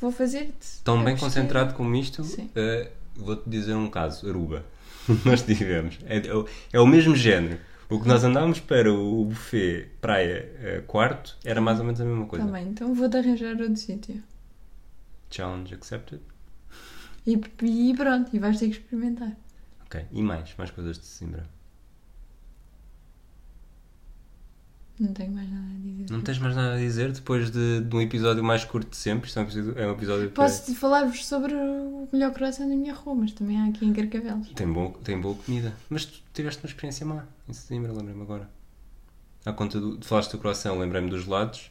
[0.00, 0.82] Vou fazer-te.
[0.82, 1.26] Tão bem pesquisa.
[1.26, 2.22] concentrado como isto,
[2.54, 4.64] eh, vou-te dizer um caso, Aruba.
[5.24, 5.98] nós tivemos.
[6.06, 7.58] É, é o- é o mesmo género.
[7.88, 12.04] O que nós andámos para o buffet praia eh, quarto era mais ou menos a
[12.04, 12.44] mesma coisa.
[12.46, 14.22] Tá bem, então vou-te arranjar outro sítio.
[15.30, 16.20] Challenge accepted.
[17.26, 19.36] E, e pronto, e vais ter que experimentar.
[19.86, 20.04] Ok.
[20.12, 20.54] E mais?
[20.56, 21.44] Mais coisas de Sesimbra?
[24.98, 26.10] Não tenho mais nada a dizer.
[26.10, 29.26] Não tens mais nada a dizer depois de, de um episódio mais curto de sempre?
[29.26, 32.94] Isto é um episódio, é um episódio Posso falar-vos sobre o melhor coração da minha
[32.94, 34.48] rua, mas também há aqui em Carcavelos.
[34.54, 35.74] tem, bom, tem boa comida.
[35.90, 38.48] Mas tu tiveste uma experiência má em Sesimbra, lembra-me agora.
[39.44, 39.98] À conta do.
[40.04, 41.70] Falaste do coração, lembrei-me dos gelados.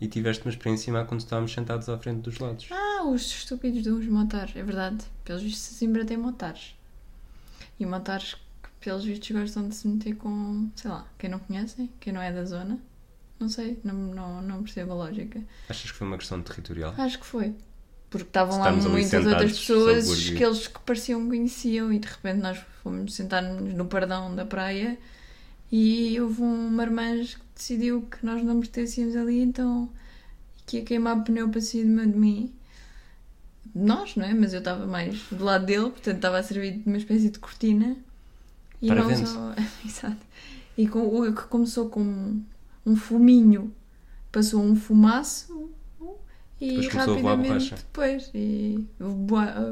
[0.00, 2.66] E tiveste uma experiência má quando estávamos sentados à frente dos gelados.
[2.70, 5.04] Ah, os estúpidos dos motares, é verdade.
[5.24, 6.74] Pelos vistos, Sesimbra tem motares.
[7.78, 8.40] E motares que,
[8.86, 12.32] pelos vistos, gostam de se meter com, sei lá, quem não conhecem, quem não é
[12.32, 12.78] da zona.
[13.40, 15.42] Não sei, não, não, não percebo a lógica.
[15.68, 16.94] Achas que foi uma questão territorial?
[16.96, 17.52] Acho que foi.
[18.08, 22.40] Porque estavam lá muitas outras pessoas que eles que pareciam que conheciam e de repente
[22.40, 24.96] nós fomos sentar-nos no pardão da praia
[25.70, 29.90] e houve um marmanjo que decidiu que nós não metêssemos ali então
[30.64, 32.54] que ia queimar pneu para cima de mim.
[33.74, 34.32] De nós, não é?
[34.32, 37.40] Mas eu estava mais do lado dele, portanto estava a servir de uma espécie de
[37.40, 37.96] cortina.
[38.80, 39.26] E Para não vento.
[39.28, 39.54] só.
[39.84, 40.26] Exato.
[40.76, 42.40] E com, o que começou com
[42.84, 43.74] um fuminho,
[44.30, 45.70] passou um fumaço
[46.60, 47.76] e Depois rapidamente borracha.
[47.76, 48.86] depois e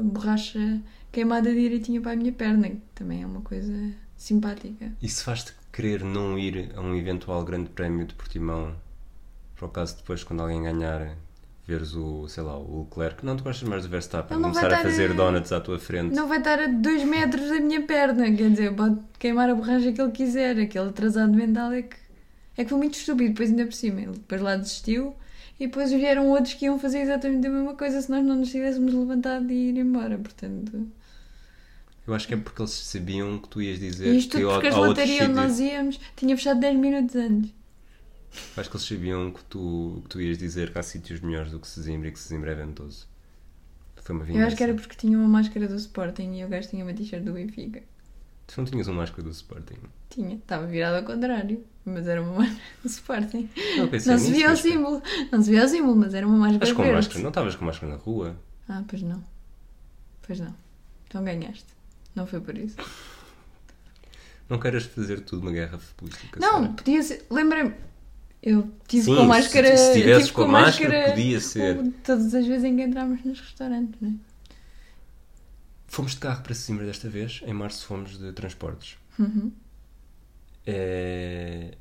[0.03, 3.73] borracha queimada direitinho para a minha perna, que também é uma coisa
[4.17, 4.91] simpática.
[5.01, 8.75] Isso faz-te querer não ir a um eventual grande prémio de Portimão
[9.55, 11.15] para o caso depois, quando alguém ganhar,
[11.67, 13.25] veres o, sei lá, o Leclerc.
[13.25, 16.13] Não, tu gostas mais do Verstappen, começar a fazer a- donuts à tua frente.
[16.15, 19.91] Não vai estar a 2 metros da minha perna, quer dizer, pode queimar a borracha
[19.91, 21.95] que ele quiser, aquele atrasado mental é que
[22.57, 25.13] é que foi muito estúpido, depois ainda por cima, ele depois lá desistiu
[25.59, 28.49] e depois vieram outros que iam fazer exatamente a mesma coisa se nós não nos
[28.49, 30.87] tivéssemos levantado e ir embora, portanto.
[32.07, 34.67] Eu acho que é porque eles sabiam que tu ias dizer isto que ao, porque
[34.67, 37.51] a gelataria onde nós íamos tinha fechado 10 minutos antes.
[38.57, 41.59] Acho que eles sabiam que tu, que tu ias dizer que há sítios melhores do
[41.59, 43.07] que Sesimbra e que Sesimbra é ventoso.
[43.97, 44.43] Foi uma vingança.
[44.43, 46.93] Eu acho que era porque tinha uma máscara do Sporting e o gajo tinha uma
[46.93, 47.81] t-shirt do Benfica.
[48.45, 49.77] Tu não tinhas uma máscara do Sporting.
[50.11, 53.49] Tinha, estava virado ao contrário, mas era uma máscara do Sporting.
[53.77, 56.59] Não, Não se via o símbolo, não se via o símbolo, mas era uma máscara
[56.59, 56.95] Mas com verde.
[56.97, 58.37] máscara, não estavas com máscara na rua?
[58.69, 59.23] Ah, pois não.
[60.21, 60.55] Pois não.
[61.07, 61.65] Então ganhaste.
[62.13, 62.77] Não foi por isso.
[64.47, 66.39] Não queiras fazer tudo uma guerra futebolística.
[66.39, 66.73] Não, Sara.
[66.73, 67.25] podia ser.
[67.31, 67.73] Lembra-me.
[68.45, 69.75] Eu tive Sim, com a máscara.
[69.75, 71.91] se- se eu tivesses tive com a máscara, podia ser.
[72.03, 74.13] Todas as vezes em que entramos nos restaurantes, não é?
[75.87, 77.41] Fomos de carro para Sesimbra desta vez.
[77.45, 78.97] Em março fomos de transportes.
[79.17, 79.51] Uhum.
[80.65, 81.71] É...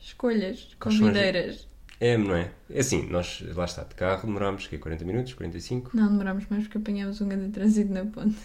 [0.00, 1.68] Escolhas, convideiras.
[2.00, 2.52] é, não é?
[2.68, 5.96] É assim, nós lá está, de carro demorámos que 40 minutos, 45.
[5.96, 8.36] Não, demorámos mais porque apanhámos um grande trânsito na ponte.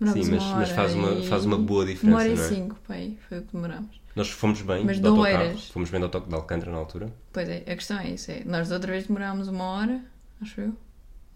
[0.00, 2.36] Demorámos Sim, mas, uma mas faz, uma, faz uma boa Uma diferença, hora e é?
[2.36, 4.00] cinco, pai, foi o que demorámos.
[4.18, 5.38] Nós fomos bem Mas de de autocarro.
[5.44, 5.68] Oeiras.
[5.68, 7.14] Fomos bem de autocarro de Alcântara na altura.
[7.32, 8.32] Pois é, a questão é isso.
[8.32, 10.04] É, nós da outra vez demorámos uma hora,
[10.42, 10.76] acho eu.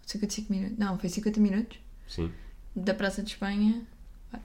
[0.05, 0.77] 55 minutos.
[0.77, 1.79] Não, foi 50 minutos.
[2.07, 2.29] Sim.
[2.75, 3.81] Da Praça de Espanha.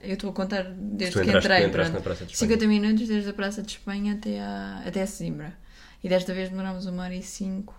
[0.01, 1.65] Eu estou a contar desde que tu entrei.
[1.65, 1.93] entraste pronto.
[1.93, 2.51] na Praça de Espanha.
[2.51, 5.53] 50 minutos desde a Praça de Espanha até a, até a Sesimbra.
[6.01, 7.75] E desta vez demorámos uma hora e cinco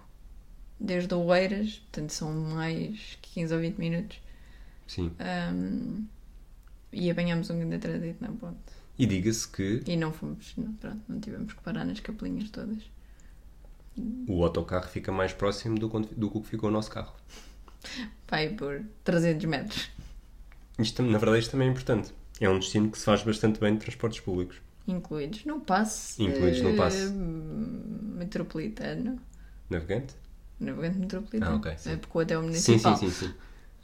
[0.79, 4.21] desde Oeiras, portanto são mais 15 ou 20 minutos.
[4.87, 5.11] Sim.
[5.19, 6.05] Ahm,
[6.93, 8.80] e apanhámos um grande trânsito na ponte.
[8.99, 12.83] E diga-se que E não fomos, não, pronto, não tivemos que parar nas capelinhas todas.
[14.29, 17.15] o autocarro fica mais próximo do, que- do que o que ficou o nosso carro.
[18.27, 19.91] Pai, por 300 metros.
[20.79, 22.13] Isto, na verdade, isto também é importante.
[22.41, 24.57] É um destino que se faz bastante bem de transportes públicos.
[24.87, 26.23] Incluídos no passe.
[26.23, 27.09] Incluídos no passe.
[27.09, 27.11] eh,
[28.19, 29.21] metropolitano.
[29.69, 30.15] Navegante?
[30.59, 31.53] Navegante metropolitano.
[31.55, 31.91] Ah, ok, sim.
[31.93, 32.97] É porque o hotel Sim, municipal.
[32.97, 33.27] sim, sim.
[33.27, 33.35] sim.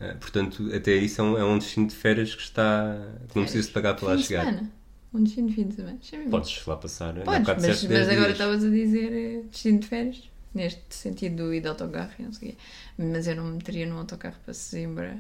[0.01, 2.95] Ah, portanto, até isso é um, é um destino de férias que está.
[3.29, 4.17] que não precisas de pagar para lá
[5.17, 5.99] Um destino de fim de semana.
[6.31, 7.19] Podes lá passar.
[7.19, 8.33] há Podes, mas, mas 10 agora dias.
[8.33, 10.31] estavas a dizer eh, destino de férias.
[10.55, 12.59] Neste sentido do ir de autocarro não sei o quê.
[12.97, 15.19] Mas eu não me meteria num autocarro para Sesimbra.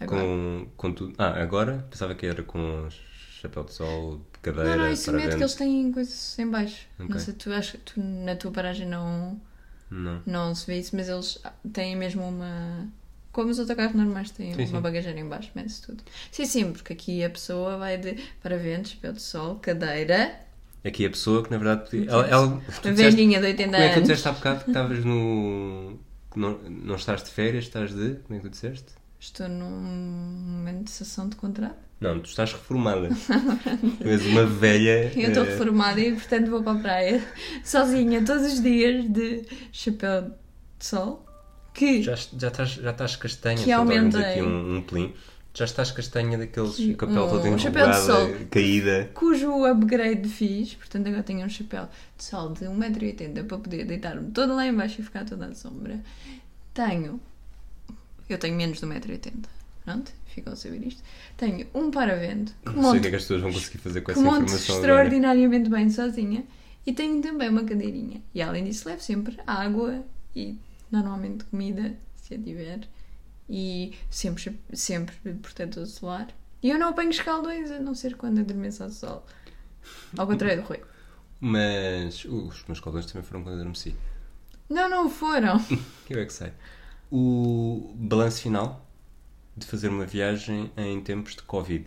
[0.00, 0.22] Agora.
[0.22, 1.14] Com, com tudo.
[1.18, 1.86] Ah, agora?
[1.90, 2.88] Pensava que era com
[3.40, 6.86] chapéu de sol, cadeira, Não, não, isso mete que eles têm coisas em baixo.
[6.98, 7.08] Ok.
[7.08, 9.40] Não sei, tu acho que tu na tua paragem não,
[9.90, 10.22] Não.
[10.26, 11.40] não se vê isso, mas eles
[11.72, 12.88] têm mesmo uma.
[13.34, 14.80] Como os autocarros normais têm Sim, uma sim.
[14.80, 16.02] bagageira em baixo, mete tudo.
[16.32, 20.40] Sim, sim, porque aqui a pessoa vai de para vento, chapéu de sol, cadeira,
[20.84, 22.10] Aqui a pessoa que na verdade podia.
[22.10, 24.08] Ela, ela, tu a disseste- velhinha de 80 como é que tu anos.
[24.08, 25.98] disseste há bocado que estavas no.
[26.36, 28.16] Não, não estás de férias, estás de.
[28.26, 28.92] Como é que tu disseste?
[29.18, 31.76] Estou num momento de sessão de contrato.
[32.00, 33.08] Não, tu estás reformada.
[34.04, 35.10] és uma velha.
[35.18, 37.24] Eu estou eh, reformada e, portanto, vou para a praia
[37.64, 39.42] sozinha todos os dias de
[39.72, 40.22] chapéu
[40.78, 41.23] de sol.
[41.74, 44.22] Que Já, já, estás, já estás castanha, Que aumentei.
[44.22, 45.12] aqui um, um pelim.
[45.52, 48.28] Já estás castanha daqueles Que- com a pele toda um chapéu de sol.
[48.50, 49.10] caída.
[49.14, 54.30] cujo upgrade fiz, portanto agora tenho um chapéu de sol de 1,80m para poder deitar-me
[54.32, 56.00] toda lá em baixo e ficar toda à sombra.
[56.72, 57.20] Tenho,
[58.28, 59.44] eu tenho menos de 1,80m,
[59.84, 61.02] Pronto, ficam a saber isto.
[61.36, 64.00] Tenho um paravento que Não sei o que é que as pessoas vão conseguir fazer
[64.00, 64.72] com essa informação agora.
[64.80, 66.44] extraordinariamente bem sozinha.
[66.86, 68.20] E tenho também uma cadeirinha.
[68.34, 70.02] E além disso, levo sempre água
[70.34, 70.56] e
[70.90, 72.80] normalmente comida, se a tiver.
[73.48, 76.28] E sempre, sempre protetor solar.
[76.62, 79.26] E eu não apanho escaldões, a não ser quando adormeço ao sol.
[80.16, 80.80] Ao contrário do Rui.
[81.40, 83.94] Mas os meus caldões também foram quando adormeci.
[84.70, 85.60] Não, não foram.
[86.08, 86.52] Eu é que sei.
[87.12, 88.84] O balanço final
[89.54, 91.84] de fazer uma viagem em tempos de Covid.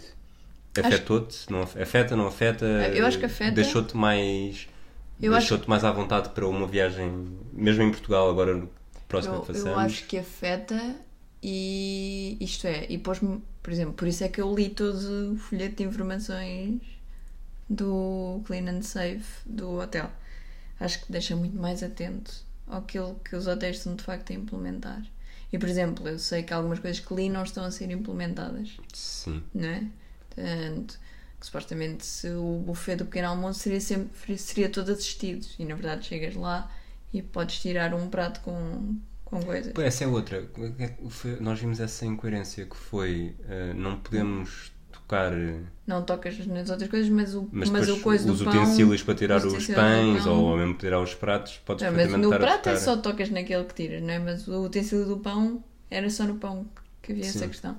[0.79, 1.51] Afetou-te?
[1.51, 2.65] Não af- afeta, não afeta?
[2.65, 3.51] Eu acho que afeta.
[3.53, 4.67] Deixou-te mais.
[5.19, 8.63] Eu acho- Deixou-te mais à vontade para uma viagem, mesmo em Portugal, agora
[9.65, 10.95] Eu, eu acho que afeta
[11.41, 15.37] e isto é, e pôs-me, por exemplo, por isso é que eu li todo o
[15.37, 16.81] folheto de informações
[17.69, 20.11] do Clean and Safe do hotel.
[20.79, 25.01] Acho que deixa muito mais atento àquilo que os hotéis estão de facto a implementar.
[25.51, 28.77] E por exemplo, eu sei que algumas coisas que li não estão a ser implementadas,
[28.93, 29.41] Sim.
[29.53, 29.83] não é?
[30.29, 30.99] Portanto,
[31.39, 35.75] que supostamente se o buffet do pequeno almoço seria sempre seria todo assistido e na
[35.75, 36.69] verdade chegas lá
[37.13, 39.73] e podes tirar um prato com, com coisas.
[39.77, 40.49] Essa é outra.
[40.79, 46.37] É foi- Nós vimos essa incoerência que foi eh, não podemos tocar, eh, Não tocas
[46.47, 48.53] nas outras coisas, mas o, mas, mas, o coisa os do pão.
[48.53, 52.29] utensílios para tirar os os, pães ou mesmo tirar os pratos, podes Não, mas no
[52.29, 54.19] prato é só tocas naquele que tiras, não é?
[54.19, 56.65] Mas o utensílio do pão era só no pão
[57.01, 57.47] que havia essa Sim.
[57.49, 57.77] questão.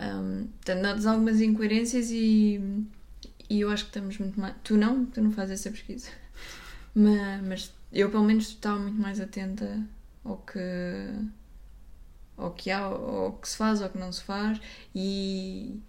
[0.00, 2.60] Um, portanto, notas algumas incoerências e,
[3.50, 4.54] e eu acho que estamos muito mais.
[4.62, 6.08] Tu não, tu não fazes essa pesquisa.
[6.94, 9.82] Mas, mas eu, pelo menos, estava muito mais atenta
[10.24, 10.58] ao que.
[12.36, 14.60] ao que há, ao que se faz, ao que não se faz
[14.94, 15.80] e.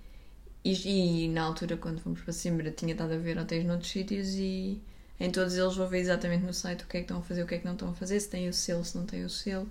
[0.64, 4.36] E, e na altura, quando fomos para Simbra, tinha estado a ver hotéis noutros sítios
[4.36, 4.82] e
[5.20, 7.44] em todos eles vou ver exatamente no site o que é que estão a fazer,
[7.44, 9.24] o que é que não estão a fazer, se tem o selo, se não tem
[9.24, 9.70] o selo,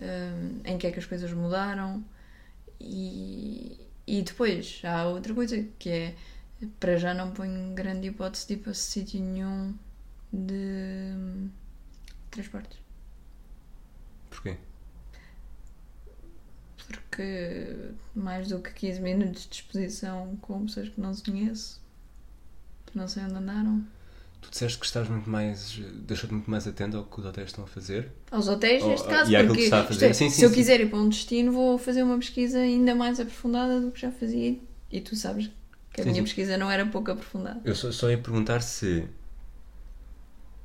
[0.00, 2.04] hum, em que é que as coisas mudaram.
[2.80, 6.14] E, e depois há outra coisa que é
[6.80, 9.74] para já não ponho grande hipótese de ir para sítio nenhum
[10.32, 11.48] de
[12.30, 12.78] transportes.
[14.30, 14.56] Porquê?
[16.88, 21.80] Porque mais do que 15 minutos de exposição com pessoas que não se conheço,
[22.86, 23.84] que não sei onde andaram.
[24.40, 25.80] Tu disseste que estás muito mais.
[26.06, 28.12] deixou-te muito mais atento ao que os hotéis estão a fazer.
[28.30, 30.06] Aos hotéis, Oh, neste caso, porque que está a fazer.
[30.06, 30.54] é, Sim, se sim, eu sim.
[30.54, 34.12] quiser ir para um destino, vou fazer uma pesquisa ainda mais aprofundada do que já
[34.12, 34.56] fazia
[34.92, 35.50] e tu sabes
[35.92, 37.60] que a minha pesquisa não era pouco aprofundada.
[37.64, 39.08] Eu só, só ia perguntar se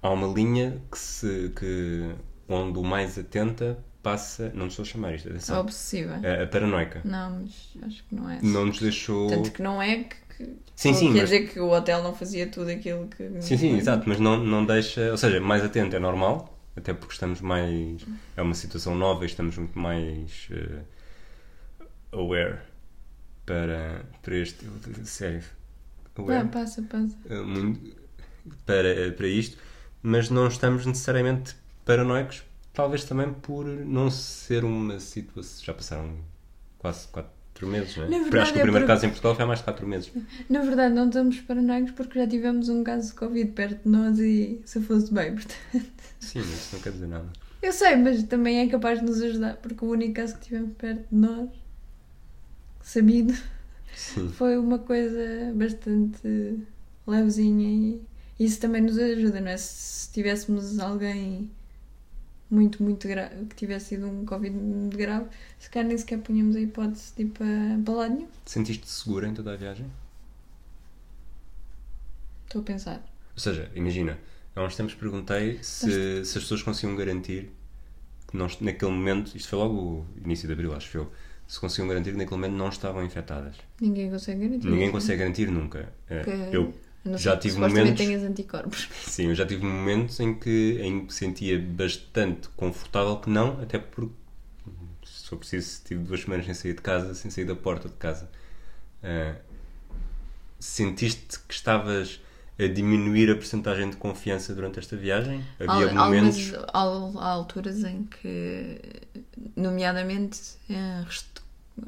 [0.01, 1.51] há uma linha que se.
[1.55, 2.13] Que,
[2.47, 4.51] onde o mais atenta passa.
[4.53, 5.59] Não estou a chamar isto, É atenção.
[5.61, 6.19] obsessiva.
[6.23, 7.01] A, a paranoica.
[7.05, 8.39] Não, mas acho que não é.
[8.41, 9.27] Não nos deixou.
[9.29, 10.15] Tanto que não é que.
[10.37, 13.41] que Sim, sim, Quer mas- dizer que o hotel não fazia tudo aquilo que.
[13.41, 15.11] Sim, sim, exato, mas não, não deixa.
[15.11, 18.05] Ou seja, mais atento é normal, até porque estamos mais.
[18.35, 20.47] É uma situação nova e estamos muito mais.
[20.51, 20.79] eh,
[22.11, 22.59] aware
[23.45, 24.65] para, para este.
[25.05, 25.43] Sério.
[26.15, 26.43] Aware.
[26.43, 27.15] Não, passa, passa.
[27.29, 27.95] eh, muito-
[28.65, 29.57] para, para isto,
[30.03, 35.63] mas não estamos necessariamente paranoicos, talvez também por não ser uma situação.
[35.65, 36.15] Já passaram
[36.79, 38.07] quase 4 meses, não é?
[38.09, 39.87] Verdade Acho que o é primeiro porque- caso em Portugal foi há mais de 4
[39.87, 40.11] meses.
[40.49, 44.17] Na verdade, não estamos paranoicos porque já tivemos um caso de Covid perto de nós
[44.19, 45.91] e se fosse bem, portanto.
[46.19, 47.29] Sim, isso não quer dizer nada.
[47.61, 50.71] Eu sei, mas também é capaz de nos ajudar, porque o único caso que tivemos
[50.77, 51.49] perto de nós,
[52.81, 53.33] sabido,
[53.95, 54.29] Sim.
[54.29, 56.57] foi uma coisa bastante
[57.05, 58.01] levezinha e
[58.45, 59.58] isso também nos ajuda, não é?
[59.58, 61.49] Se tivéssemos alguém
[62.49, 65.27] muito, muito grave, que tivesse sido um Covid muito grave,
[65.60, 67.45] se calhar nem sequer punhamos a hipótese de ir para,
[67.86, 68.27] para lado nenhum.
[68.45, 69.86] Sentiste segura em toda a viagem?
[72.45, 73.04] Estou a pensar.
[73.34, 74.19] Ou seja, imagina,
[74.56, 77.49] há uns tempos perguntei se, se as pessoas conseguiam garantir
[78.27, 81.12] que não, naquele momento, isto foi logo o início de abril, acho eu,
[81.47, 83.56] se conseguiam garantir que naquele momento não estavam infectadas.
[83.80, 84.67] Ninguém consegue garantir.
[84.69, 85.93] Ninguém consegue garantir nunca.
[86.08, 88.87] Porque- Eu, não já tive momentos- tenhas anticorpos.
[89.07, 93.79] sim, eu já tive momentos em que, em que sentia bastante confortável que não, até
[93.79, 94.13] porque,
[95.05, 97.95] se for preciso, tive duas semanas sem sair de casa, sem sair da porta de
[97.95, 98.29] casa.
[99.03, 99.35] Eh,
[100.59, 102.19] sentiste que estavas
[102.59, 105.43] a diminuir a porcentagem de confiança durante esta viagem?
[105.59, 106.53] Havia Al- momentos.
[106.53, 108.79] algumas- al- há alturas em que,
[109.55, 111.03] nomeadamente, eh,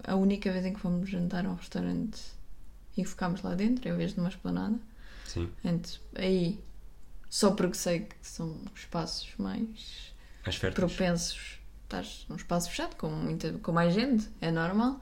[0.05, 2.19] a única vez em que fomos jantar a um restaurante
[2.97, 4.75] e ficámos lá dentro, em vez de uma esplanada,
[5.33, 6.59] Sim, Antes, aí,
[7.29, 10.13] só porque sei que são espaços mais
[10.45, 10.93] mais férteis.
[10.95, 14.99] propensos, estás num espaço fechado com, muita, com mais gente, é normal.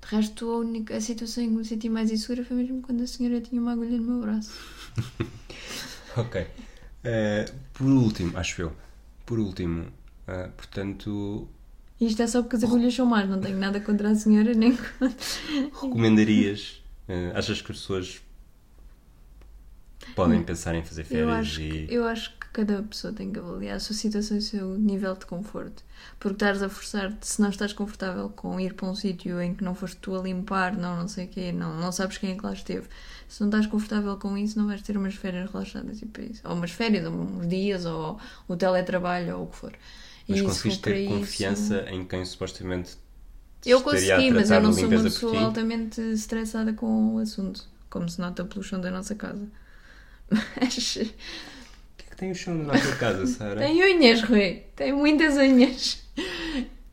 [0.00, 3.02] De resto, a, única, a situação em que me senti mais insegura foi mesmo quando
[3.02, 4.52] a senhora tinha uma agulha no meu braço.
[6.16, 6.46] Ok.
[7.04, 8.72] Eh, por último, acho eu,
[9.24, 9.86] por último,
[10.26, 11.48] eh, portanto,
[12.00, 14.76] isto é só porque as agulhas são más, não tenho nada contra a senhora, nem
[14.76, 15.16] contra...
[15.80, 16.82] Recomendarias?
[17.08, 18.22] Eh, achas que as pessoas
[20.14, 21.86] podem pensar em fazer férias Eu acho, e.
[21.86, 24.78] que, eu acho que cada pessoa tem que avaliar a sua situação e o seu
[24.78, 25.84] nível de conforto.
[26.18, 29.62] Porque estás a forçar-te, se não estás confortável com ir para um sítio em que
[29.62, 32.36] não foste tu a limpar, não, não sei o quê, não, não sabes quem é
[32.36, 32.86] que lá esteve.
[33.28, 36.40] Se não estás confortável com isso, não vais ter umas férias relaxadas, tipo isso.
[36.44, 38.18] Ou umas férias, ou uns dias, ou
[38.48, 39.72] o teletrabalho, ou o que for.
[40.26, 42.96] Mas E se conseguiste ter isso- confiança em quem supostamente
[43.64, 48.08] Eu consegui, mas eu não da sou uma pessoa altamente estressada com o assunto, como
[48.08, 49.46] se nota pelo chão da nossa casa.
[50.30, 51.00] Mas O
[51.96, 53.56] que é que tem o chão na tua casa, Sara?
[53.60, 56.02] tem unhas, Rui, tem muitas unhas.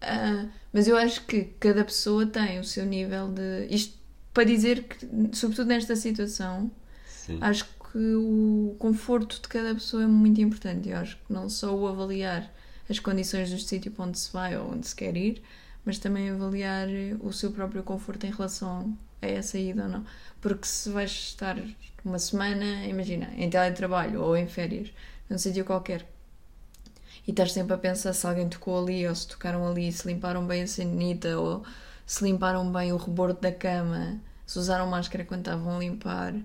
[0.01, 3.67] Ah, mas eu acho que cada pessoa tem o seu nível de.
[3.69, 3.97] Isto
[4.34, 6.69] para dizer que, sobretudo nesta situação,
[7.08, 7.38] Sim.
[7.39, 10.89] acho que o conforto de cada pessoa é muito importante.
[10.89, 12.54] Eu acho que não só o avaliar
[12.89, 15.41] as condições do sítio para onde se vai ou onde se quer ir,
[15.85, 16.87] mas também avaliar
[17.21, 20.05] o seu próprio conforto em relação a essa ida ou não.
[20.41, 21.57] Porque se vais estar
[22.03, 24.91] uma semana, imagina, em teletrabalho ou em férias,
[25.29, 26.05] num sítio qualquer,
[27.27, 30.45] e estás sempre a pensar se alguém tocou ali ou se tocaram ali, se limparam
[30.45, 31.63] bem a sanita ou
[32.05, 36.35] se limparam bem o rebordo da cama, se usaram máscara quando estavam a limpar,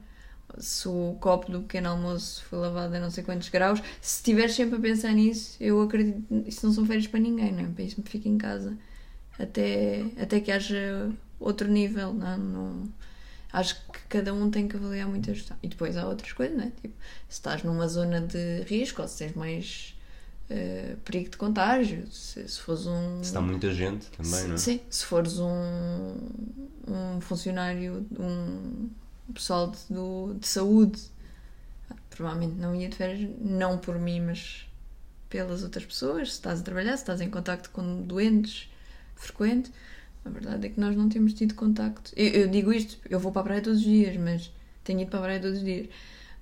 [0.59, 3.81] se o copo do pequeno almoço foi lavado a não sei quantos graus.
[4.01, 6.25] Se estiveres sempre a pensar nisso, eu acredito.
[6.47, 7.69] Isso não são férias para ninguém, não é?
[7.69, 8.77] Para isso me fico em casa
[9.43, 12.89] até, até que haja outro nível, não, não
[13.53, 15.57] Acho que cada um tem que avaliar muito a gestão.
[15.61, 16.71] E depois há outras coisas, não é?
[16.81, 16.95] Tipo,
[17.29, 19.99] se estás numa zona de risco ou se tens mais
[20.49, 23.19] eh, perigo de contágio, se, se fores um.
[23.19, 24.59] Se está muita gente também, não é?
[24.59, 26.15] Sim, se fores um,
[26.87, 28.89] um funcionário, um
[29.35, 31.01] pessoal de, do- de saúde,
[32.09, 34.65] provavelmente não ia de férias, não por mim, mas
[35.29, 36.29] pelas outras pessoas.
[36.29, 38.70] Se estás a trabalhar, se estás em contacto com doentes
[39.21, 39.71] frequente,
[40.25, 42.13] a verdade é que nós não temos tido contacto.
[42.17, 44.53] Eu, eu digo isto, eu vou para a praia todos os dias, mas
[44.85, 45.89] tenho ido para a praia todos os dias,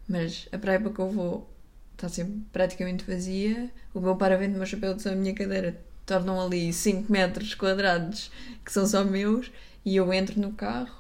[0.09, 1.51] mas a praia para que eu vou
[1.93, 3.71] está sempre praticamente vazia.
[3.93, 8.31] O meu paravento, o meu chapéu de a minha cadeira tornam ali 5 metros quadrados
[8.64, 9.51] que são só meus
[9.85, 10.97] e eu entro no carro,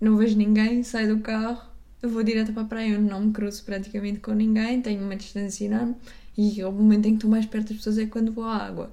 [0.00, 1.68] não vejo ninguém, saio do carro,
[2.00, 5.16] eu vou direto para a praia, eu não me cruzo praticamente com ninguém, tenho uma
[5.16, 5.96] distância enorme
[6.36, 8.92] e o momento em que estou mais perto das pessoas é quando vou à água.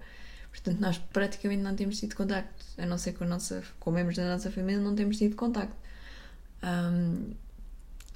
[0.56, 4.15] Portanto, nós praticamente não temos tido contacto, a não ser com, a nossa, com membros
[4.15, 5.76] da nossa família, não temos tido contacto.
[6.62, 7.34] Ahm,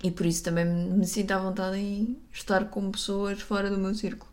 [0.02, 3.93] e por isso também me sinto à vontade em estar com pessoas fora do meu
[3.93, 4.32] círculo.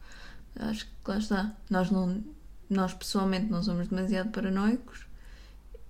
[0.58, 1.52] Acho que lá está.
[1.68, 2.22] Nós, não,
[2.70, 5.04] nós pessoalmente não somos demasiado paranoicos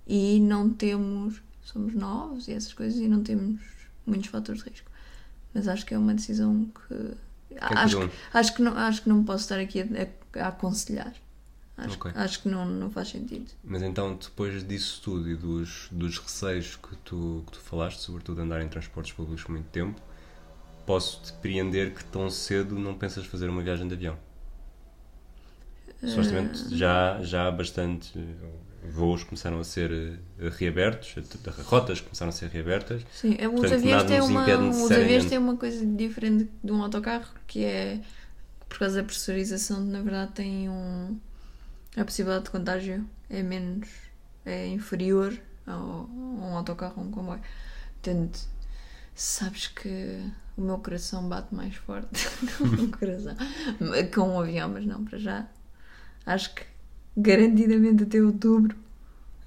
[0.07, 1.41] e não temos.
[1.63, 3.61] Somos novos e essas coisas e não temos
[4.05, 4.89] muitos fatores de risco.
[5.53, 6.93] Mas acho que é uma decisão que.
[7.51, 8.07] é acho, um.
[8.07, 11.13] que acho, que não, acho que não posso estar aqui a- a aconselhar.
[11.77, 12.11] Acho, Ok.
[12.15, 13.45] acho que não, não faz sentido.
[13.63, 18.41] Mas então, depois disso tudo e dos, dos receios que tu, que tu falaste, sobretudo
[18.41, 20.01] andar em transportes públicos por muito tempo,
[20.85, 24.17] posso depreender que tão cedo não pensas fazer uma viagem de avião.
[26.05, 26.75] Supostamente Ah.
[26.75, 31.15] já, já há bastante eh, voos começaram a ser eh, reabertos,
[31.65, 33.01] rotas começaram a ser reabertas.
[33.11, 35.29] Sim, é, os, Portanto, aviões têm uma, os aviões necessariamente.
[35.29, 37.99] têm uma coisa diferente de um autocarro, que é
[38.69, 41.17] por causa da pressurização, na verdade, tem um.
[41.97, 43.89] A possibilidade de contágio é menos.
[44.45, 47.41] é inferior ao, a um autocarro ou um comboio.
[48.01, 48.39] Portanto,
[49.15, 50.21] sabes que
[50.55, 53.35] o meu coração bate mais forte com o coração.
[54.13, 55.47] com um avião, mas não, para já.
[56.25, 56.63] Acho que
[57.15, 58.77] garantidamente até outubro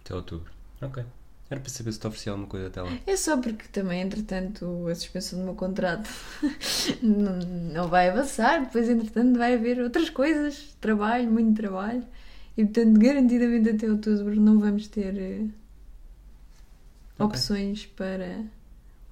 [0.04, 0.50] Até outubro.
[0.82, 1.04] Ok.
[1.48, 2.90] Era para saber se te oferecia alguma coisa até lá.
[3.06, 6.08] É só porque também, entretanto, a suspensão do meu contrato
[7.02, 8.60] não, não vai avançar.
[8.60, 12.04] Depois, entretanto, vai haver outras coisas, trabalho, muito trabalho.
[12.60, 15.46] E, portanto, garantidamente até outubro não vamos ter eh,
[17.18, 18.44] opções para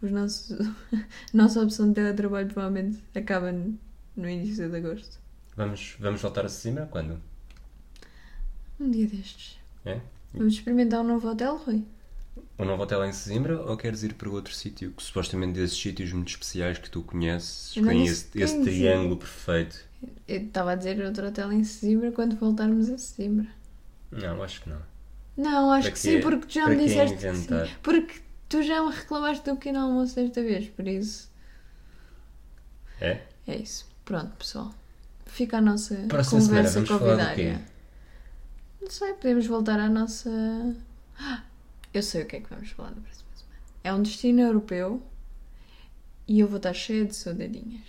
[0.02, 0.58] os nossos.
[1.32, 3.78] Nossa opção de teletrabalho provavelmente acaba no
[4.18, 5.18] no início de agosto.
[5.56, 6.86] Vamos, vamos voltar a Sesimbra?
[6.86, 7.20] Quando?
[8.78, 9.58] Um dia destes.
[9.84, 10.00] É?
[10.34, 11.84] Vamos experimentar um novo hotel, Rui?
[12.58, 16.12] Um novo hotel em Sesimbra ou queres ir para outro sítio que supostamente desses sítios
[16.12, 19.78] muito especiais que tu conheces não tem disse esse, esse que triângulo perfeito?
[20.28, 23.48] Eu estava a dizer outro hotel em Sesimbra quando voltarmos a Sesimbra.
[24.10, 24.82] Não, acho que não.
[25.36, 27.76] Não, acho Para que sim, porque tu já Para me disseste que sim.
[27.82, 31.30] Porque tu já me reclamaste do pequeno almoço desta vez, por isso
[33.00, 33.28] É?
[33.46, 33.86] é isso.
[34.04, 34.72] Pronto, pessoal.
[35.26, 37.34] Fica a nossa Próxima semana conversa vamos falar do convidária.
[37.34, 37.64] quê?
[38.80, 40.30] Não sei, podemos voltar à nossa.
[41.18, 41.42] Ah,
[41.92, 43.58] Eu sei o que é que vamos falar da próxima semana.
[43.84, 45.02] É um destino europeu
[46.26, 47.86] e eu vou estar cheia de saudadinhas.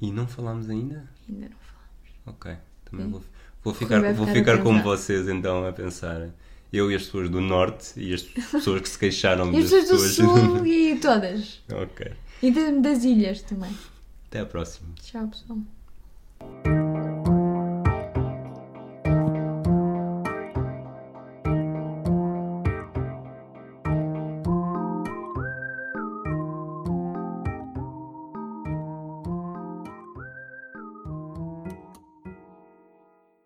[0.00, 1.08] E não falámos ainda?
[1.28, 2.10] Ainda não falamos.
[2.26, 2.56] Ok.
[2.84, 3.22] Também vou,
[3.62, 6.30] vou ficar, vou ficar a ficar como vocês então a pensar.
[6.72, 9.88] Eu e as pessoas do Norte e as pessoas que se queixaram E as pessoas
[9.88, 11.62] do Sul e todas.
[11.70, 12.12] ok.
[12.42, 12.50] E
[12.80, 13.70] das ilhas também.
[14.26, 14.88] Até à próxima.
[15.00, 16.81] Tchau, pessoal.